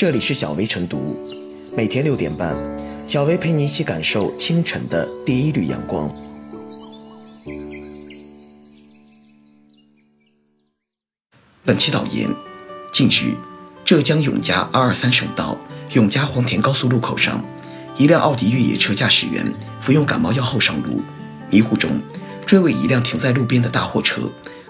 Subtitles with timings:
[0.00, 1.14] 这里是小薇晨读，
[1.76, 2.56] 每天六点半，
[3.06, 6.10] 小薇陪你一起感受清晨的第一缕阳光。
[11.62, 12.34] 本期导言：
[12.90, 13.34] 近日，
[13.84, 15.54] 浙江永嘉二二三省道
[15.92, 17.44] 永嘉黄田高速路口上，
[17.98, 21.02] 一辆奥迪越野车驾驶员服用感冒药后上路，
[21.50, 22.00] 迷糊中
[22.46, 24.22] 追尾一辆停在路边的大货车，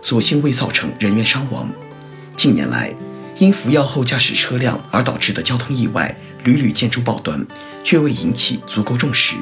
[0.02, 1.70] 所幸未造成人员伤亡。
[2.36, 2.92] 近年来，
[3.40, 7.46] 因服药后驾驶车辆而导致的交通意外屡屡见诸报端，
[7.82, 9.34] 却未引起足够重视。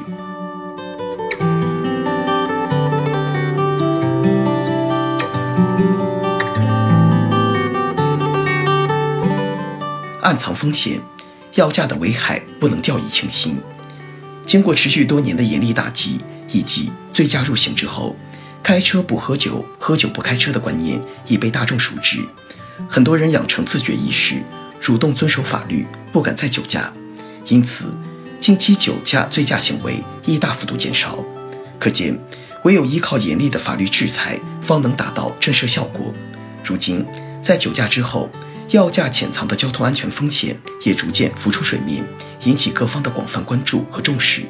[10.21, 11.01] 暗藏风险，
[11.55, 13.57] 药驾的危害不能掉以轻心。
[14.45, 18.15] 经过持续多年的严厉打击以及醉驾入刑之后，
[18.63, 22.25] 开车不喝酒、喝酒不开车的观念已被大众熟知。
[22.87, 24.41] 很多人养成自觉意识，
[24.79, 26.93] 主动遵守法律，不敢再酒驾，
[27.47, 27.85] 因此
[28.39, 31.23] 近期酒驾、醉驾行为亦大幅度减少。
[31.79, 32.17] 可见，
[32.63, 36.13] 唯有依靠严厉的法律制裁，方能达到震慑效果。
[36.63, 37.05] 如今，
[37.41, 38.29] 在酒驾之后，
[38.69, 42.03] 药驾潜藏的交通安全风险也逐渐浮出水面，
[42.43, 44.43] 引起各方的广泛关注和重视。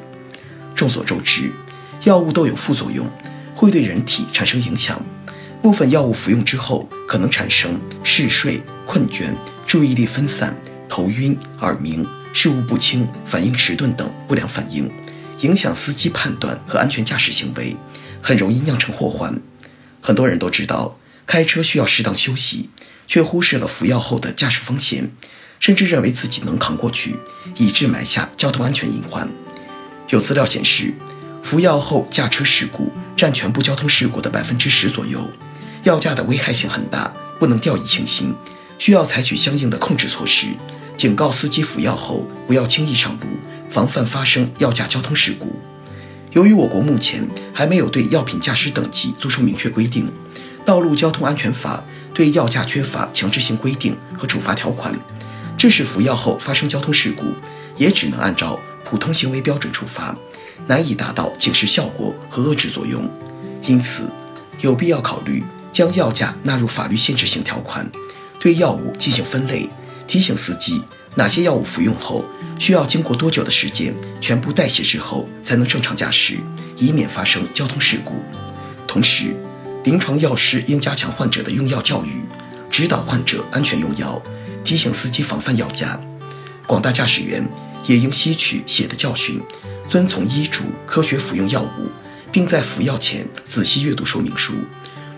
[0.75, 1.51] 众所周知，
[2.03, 3.09] 药物都有副作用，
[3.55, 5.01] 会对人体产生影响。
[5.61, 9.35] 部分药物服用之后，可能产生嗜睡、困倦、
[9.67, 10.55] 注意力分散、
[10.87, 14.89] 头晕、耳鸣、事物不清、反应迟钝等不良反应，
[15.41, 17.75] 影响司机判断和安全驾驶行为，
[18.21, 19.37] 很容易酿成祸患。
[20.01, 22.69] 很多人都知道开车需要适当休息，
[23.05, 25.11] 却忽视了服药后的驾驶风险，
[25.59, 27.17] 甚至认为自己能扛过去，
[27.57, 29.29] 以致埋下交通安全隐患。
[30.07, 30.93] 有资料显示，
[31.43, 35.29] 服药后驾车事故占全部交通事故的百分之十左右。
[35.83, 38.35] 药驾的危害性很大，不能掉以轻心，
[38.77, 40.47] 需要采取相应的控制措施，
[40.97, 43.27] 警告司机服药后不要轻易上路，
[43.69, 45.55] 防范发生药驾交通事故。
[46.33, 50.05] 由于我国目前还没有对药品驾驶等级作出明确规定，
[50.65, 51.83] 《道路交通安全法》
[52.15, 54.93] 对药驾缺乏强制性规定和处罚条款，
[55.57, 57.23] 致使服药后发生交通事故，
[57.77, 60.15] 也只能按照普通行为标准处罚，
[60.67, 63.09] 难以达到警示效果和遏制作用。
[63.63, 64.03] 因此，
[64.59, 65.43] 有必要考虑。
[65.71, 67.89] 将药价纳入法律限制性条款，
[68.39, 69.69] 对药物进行分类，
[70.07, 70.81] 提醒司机
[71.15, 72.25] 哪些药物服用后
[72.57, 76.37] 需要经过多久的时间全部代谢之后才能正常驾驶，
[76.75, 78.23] 以免发生交通事故。
[78.87, 79.35] 同时，
[79.83, 82.23] 临床药师应加强患者的用药教育，
[82.69, 84.21] 指导患者安全用药，
[84.63, 85.99] 提醒司机防范药驾。
[86.67, 87.47] 广大驾驶员
[87.85, 89.41] 也应吸取血的教训，
[89.87, 91.89] 遵从医嘱，科学服用药物，
[92.31, 94.53] 并在服药前仔细阅读说明书。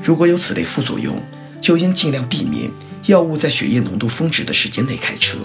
[0.04, 1.22] 如果有此类副作用，
[1.62, 2.72] 就应尽量避免
[3.06, 5.38] 药物在血液浓度峰值的时间内开车。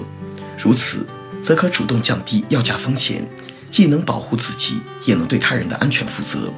[0.58, 1.06] 如此，
[1.42, 3.28] 则可主动降低药驾风险，
[3.70, 6.50] 既能保护自己，也能对他人的安全负责。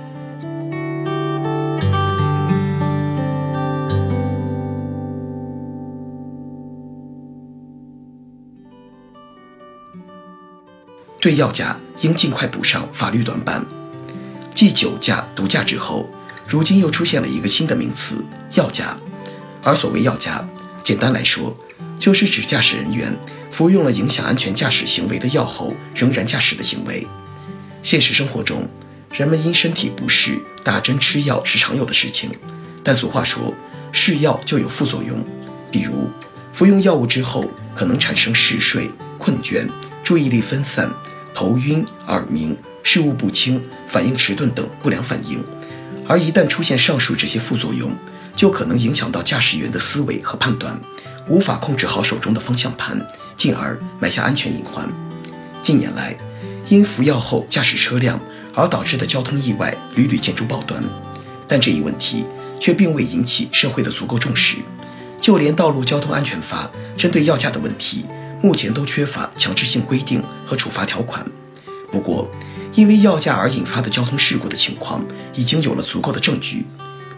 [11.20, 13.66] 对药驾，应尽快补上法律短板。
[14.54, 16.08] 继酒驾、毒驾之后。
[16.48, 18.24] 如今又出现了一个新的名词
[18.56, 18.96] “药驾”，
[19.62, 20.42] 而所谓药驾，
[20.82, 21.54] 简单来说，
[21.98, 23.14] 就是指驾驶人员
[23.50, 27.06] 服用了影响安全驾驶行为的药后仍然驾驶的行为。
[27.82, 28.66] 现实生活中，
[29.12, 32.30] 人们因身体不适打针吃药是常有的事情，
[32.82, 33.52] 但俗话说
[33.92, 35.22] “是药就有副作用”，
[35.70, 36.08] 比如
[36.54, 37.44] 服用药物之后
[37.76, 39.68] 可能产生嗜睡、困倦、
[40.02, 40.90] 注意力分散、
[41.34, 45.44] 头晕、耳鸣、事物不清、反应迟钝等不良反应。
[46.08, 47.94] 而一旦出现上述这些副作用，
[48.34, 50.80] 就可能影响到驾驶员的思维和判断，
[51.28, 52.98] 无法控制好手中的方向盘，
[53.36, 54.88] 进而埋下安全隐患。
[55.62, 56.16] 近年来，
[56.68, 58.18] 因服药后驾驶车辆
[58.54, 60.82] 而导致的交通意外屡屡见诸报端，
[61.46, 62.24] 但这一问题
[62.58, 64.56] 却并未引起社会的足够重视。
[65.20, 68.06] 就连《道路交通安全法》针对药驾的问题，
[68.40, 71.26] 目前都缺乏强制性规定和处罚条款。
[71.92, 72.30] 不过，
[72.78, 75.04] 因为药驾而引发的交通事故的情况，
[75.34, 76.64] 已经有了足够的证据。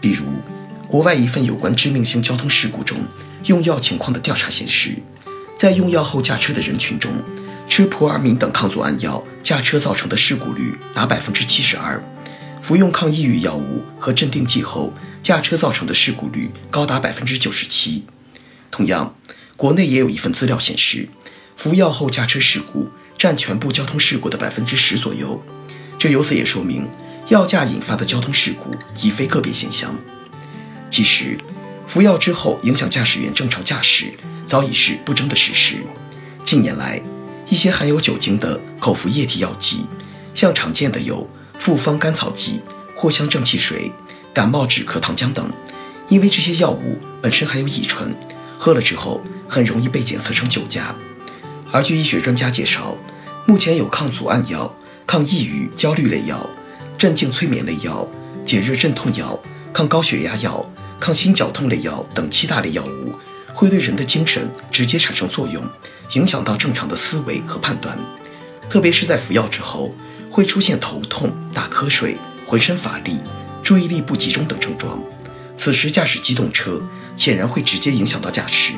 [0.01, 0.25] 比如，
[0.87, 2.97] 国外一份有关致命性交通事故中
[3.45, 4.95] 用药情况的调查显示，
[5.59, 7.11] 在用药后驾车的人群中，
[7.69, 12.01] 吃普尔敏等抗组胺药驾车造成的事故率达百分之七十二；
[12.59, 14.91] 服用抗抑郁药物和镇定剂后
[15.21, 18.03] 驾车造成的事故率高达百分之九十七。
[18.71, 19.13] 同样，
[19.55, 21.07] 国内也有一份资料显示，
[21.55, 22.89] 服药后驾车事故。
[23.21, 25.39] 占全部交通事故的百分之十左右，
[25.99, 26.89] 这由此也说明，
[27.27, 29.95] 药驾引发的交通事故已非个别现象。
[30.89, 31.37] 其实，
[31.85, 34.11] 服药之后影响驾驶员正常驾驶
[34.47, 35.83] 早已是不争的事实。
[36.43, 36.99] 近年来，
[37.47, 39.85] 一些含有酒精的口服液体药剂，
[40.33, 41.29] 像常见的有
[41.59, 42.59] 复方甘草剂、
[42.97, 43.91] 藿香正气水、
[44.33, 45.47] 感冒止咳糖浆等，
[46.09, 48.17] 因为这些药物本身含有乙醇，
[48.57, 50.95] 喝了之后很容易被检测成酒驾。
[51.71, 52.97] 而据医学专家介绍，
[53.45, 54.75] 目前有抗组胺药、
[55.07, 56.49] 抗抑郁、焦虑类药、
[56.97, 58.05] 镇静催眠类药、
[58.45, 59.39] 解热镇痛药、
[59.71, 60.69] 抗高血压药、
[60.99, 63.13] 抗心绞痛类药等七大类药物，
[63.53, 65.63] 会对人的精神直接产生作用，
[66.15, 67.97] 影响到正常的思维和判断。
[68.69, 69.95] 特别是在服药之后，
[70.29, 73.17] 会出现头痛、打瞌睡、浑身乏力、
[73.63, 75.01] 注意力不集中等症状。
[75.55, 76.81] 此时驾驶机动车，
[77.15, 78.73] 显然会直接影响到驾驶。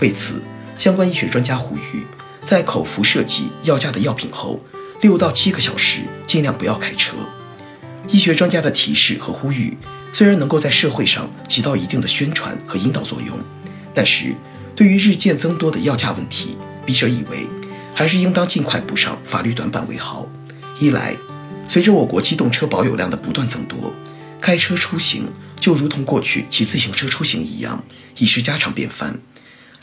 [0.00, 0.42] 为此，
[0.76, 2.04] 相关医学专家呼吁。
[2.44, 4.60] 在口服涉及药价的药品后，
[5.00, 7.16] 六到七个小时尽量不要开车。
[8.06, 9.76] 医学专家的提示和呼吁
[10.12, 13.38] 虽然能够在社会上起到一定的宣传和引导作用，
[13.94, 14.34] 但是
[14.76, 17.46] 对于日渐增多的药价问题，笔者以为
[17.94, 20.28] 还是应当尽快补上法律短板为好。
[20.78, 21.16] 一来，
[21.66, 23.92] 随着我国机动车保有量的不断增多，
[24.40, 27.82] 开车出行就如同过去骑自行车出行一样，
[28.18, 29.18] 已是家常便饭，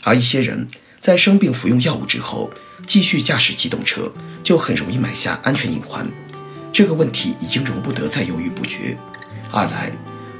[0.04, 0.68] 而一些人。
[1.02, 2.48] 在生病服用药物之后，
[2.86, 4.08] 继续驾驶机动车，
[4.44, 6.08] 就很容易埋下安全隐患。
[6.72, 8.96] 这个问题已经容不得再犹豫不决。
[9.50, 9.90] 二来，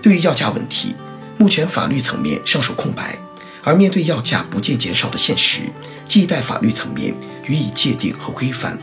[0.01, 0.95] 对于药价问题，
[1.37, 3.19] 目前法律层面尚属空白，
[3.65, 5.63] 而面对药价不见减少的现实，
[6.07, 7.13] 亟待法律层面
[7.45, 8.79] 予以界定和规范。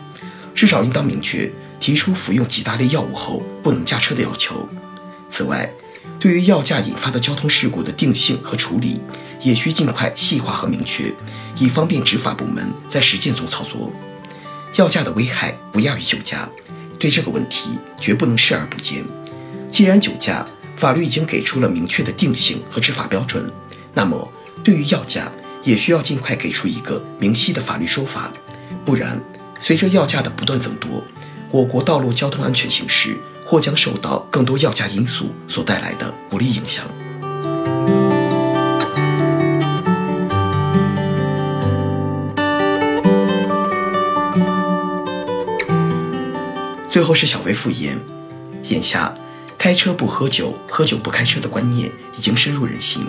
[0.54, 1.50] 至少应当明确
[1.80, 4.68] 提出服用几大类药物后不能驾车的要求。
[5.30, 5.72] 此外，
[6.20, 9.00] 对于药价引发的交通事故的定性和处理，
[9.42, 11.14] 也需尽快细化和明确，
[11.58, 13.92] 以方便执法部门在实践中操作。
[14.76, 16.50] 药价的危害不亚于酒驾，
[17.00, 19.04] 对这个问题绝不能视而不见。
[19.72, 20.46] 既然酒驾
[20.76, 23.52] 法律已经给出了明确的定性和执法标准，
[23.94, 24.32] 那么
[24.64, 25.32] 对于药价
[25.64, 28.32] 也需要尽快给出一个明晰的法律说法，
[28.86, 29.22] 不然
[29.60, 31.04] 随着药价的不断增多，
[31.52, 33.18] 我国道路交通安全形势。
[33.50, 36.86] 或将受到更多药价因素所带来的不利影响。
[47.00, 47.98] 最后是小薇复言，
[48.66, 49.16] 眼下
[49.58, 53.08] 开车不喝酒，喝酒不开车的观念已经深入人心，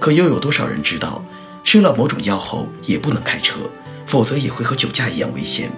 [0.00, 1.24] 可又有多少人知道，
[1.62, 3.70] 吃了某种药后也不能开车，
[4.06, 5.70] 否则也会和酒驾一样危险？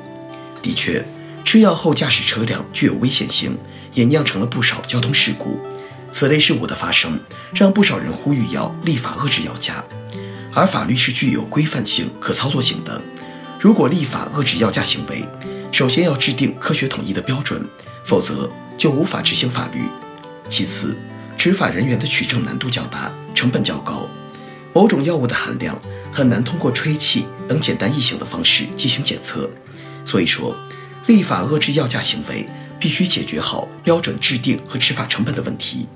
[0.63, 1.05] 的确。
[1.45, 3.59] 吃药后驾驶车辆具有危险性，
[3.93, 5.61] 也酿成了不少交通事故。
[6.15, 7.21] 此类事故的发生，
[7.53, 9.85] 让不少人呼吁要立法遏制药驾。
[10.55, 12.99] 而法律是具有规范性、可操作性的。
[13.61, 15.29] 如果立法遏制药驾行为，
[15.75, 17.69] 首先要制定科学统一的标准，
[18.05, 18.49] 否则
[18.79, 19.81] 就无法执行法律。
[20.49, 20.97] 其次，
[21.37, 24.09] 执法人员的取证难度较大，成本较高。
[24.73, 25.77] 某种药物的含量
[26.13, 29.51] 很难通过吹气等简单易行的方式进行检测，
[30.05, 30.57] 所以说。
[31.07, 32.49] 立法遏制药价行为，
[32.79, 35.89] 必须解决好标准制定和执法成本的问题。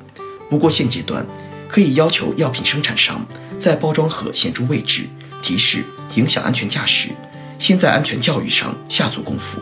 [0.50, 1.25] 不过现阶段，
[1.69, 3.25] 可以要求药品生产商
[3.60, 5.08] 在包装盒显著位置
[5.40, 5.84] 提示
[6.16, 7.10] 影响安全驾驶，
[7.58, 9.60] 先在安全教育上下足功夫。